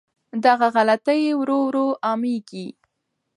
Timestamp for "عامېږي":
2.05-2.67